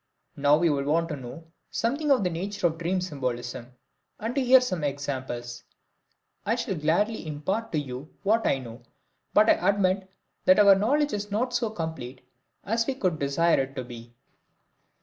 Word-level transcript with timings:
Now 0.35 0.59
you 0.63 0.73
will 0.73 0.85
want 0.85 1.09
to 1.09 1.15
know 1.15 1.51
something 1.69 2.09
of 2.09 2.23
the 2.23 2.31
nature 2.31 2.65
of 2.65 2.79
dream 2.79 3.01
symbolism, 3.01 3.73
and 4.19 4.33
to 4.33 4.43
hear 4.43 4.59
some 4.59 4.83
examples. 4.83 5.63
I 6.43 6.55
shall 6.55 6.73
gladly 6.73 7.27
impart 7.27 7.71
to 7.73 7.77
you 7.79 8.11
what 8.23 8.47
I 8.47 8.57
know, 8.57 8.81
but 9.35 9.47
I 9.47 9.69
admit 9.69 10.09
that 10.45 10.57
our 10.57 10.73
knowledge 10.73 11.13
is 11.13 11.29
not 11.29 11.53
so 11.53 11.69
complete 11.69 12.27
as 12.63 12.87
we 12.87 12.95
could 12.95 13.19
desire 13.19 13.59
it 13.61 13.75
to 13.75 13.83
be. 13.83 14.15